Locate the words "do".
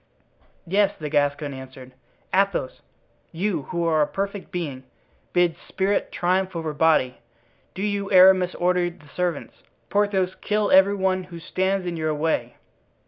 7.75-7.83